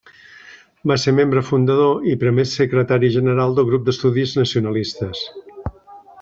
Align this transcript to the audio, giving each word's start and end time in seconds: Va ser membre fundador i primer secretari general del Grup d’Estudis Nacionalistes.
Va 0.91 0.95
ser 1.01 1.11
membre 1.17 1.43
fundador 1.49 2.07
i 2.13 2.17
primer 2.25 2.47
secretari 2.53 3.13
general 3.17 3.55
del 3.61 3.69
Grup 3.71 3.87
d’Estudis 3.91 4.35
Nacionalistes. 4.41 5.25